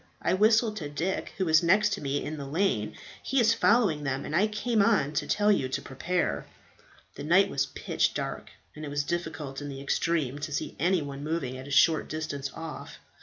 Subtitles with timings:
[0.19, 2.95] I whistled to Dick, who was next to me in the lane.
[3.21, 6.47] He is following them, and I came on to tell you to prepare."
[7.13, 11.03] The night was pitch dark, and it was difficult in the extreme to see any
[11.03, 12.97] one moving at a short distance off.